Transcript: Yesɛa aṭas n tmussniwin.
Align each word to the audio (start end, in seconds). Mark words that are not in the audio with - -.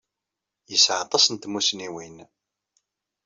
Yesɛa 0.71 0.97
aṭas 1.05 1.25
n 1.29 1.35
tmussniwin. 1.37 2.17